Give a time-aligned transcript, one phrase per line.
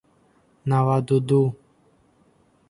[0.69, 1.41] Наваду ду